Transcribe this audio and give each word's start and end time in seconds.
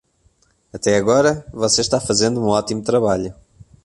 Até 0.73 0.95
agora 0.95 1.45
você 1.53 1.81
está 1.81 2.01
fazendo 2.01 2.41
um 2.41 2.47
ótimo 2.47 2.81
trabalho. 2.81 3.35